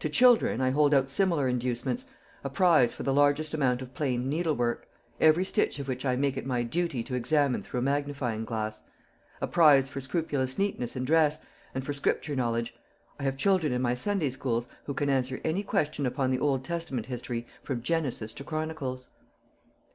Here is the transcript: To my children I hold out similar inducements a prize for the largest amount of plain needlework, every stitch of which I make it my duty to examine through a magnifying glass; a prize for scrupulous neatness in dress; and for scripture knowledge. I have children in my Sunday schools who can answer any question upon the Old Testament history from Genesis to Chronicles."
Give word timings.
To 0.00 0.08
my 0.08 0.12
children 0.12 0.60
I 0.60 0.68
hold 0.68 0.92
out 0.92 1.08
similar 1.08 1.48
inducements 1.48 2.04
a 2.44 2.50
prize 2.50 2.92
for 2.92 3.04
the 3.04 3.12
largest 3.14 3.54
amount 3.54 3.80
of 3.80 3.94
plain 3.94 4.28
needlework, 4.28 4.86
every 5.18 5.46
stitch 5.46 5.78
of 5.78 5.88
which 5.88 6.04
I 6.04 6.14
make 6.14 6.36
it 6.36 6.44
my 6.44 6.62
duty 6.62 7.02
to 7.04 7.14
examine 7.14 7.62
through 7.62 7.80
a 7.80 7.82
magnifying 7.82 8.44
glass; 8.44 8.84
a 9.40 9.46
prize 9.46 9.88
for 9.88 10.02
scrupulous 10.02 10.58
neatness 10.58 10.94
in 10.94 11.06
dress; 11.06 11.40
and 11.74 11.82
for 11.82 11.94
scripture 11.94 12.36
knowledge. 12.36 12.74
I 13.18 13.22
have 13.22 13.38
children 13.38 13.72
in 13.72 13.80
my 13.80 13.94
Sunday 13.94 14.28
schools 14.28 14.68
who 14.84 14.92
can 14.92 15.08
answer 15.08 15.40
any 15.42 15.62
question 15.62 16.04
upon 16.04 16.30
the 16.30 16.38
Old 16.38 16.64
Testament 16.66 17.06
history 17.06 17.46
from 17.62 17.80
Genesis 17.80 18.34
to 18.34 18.44
Chronicles." 18.44 19.08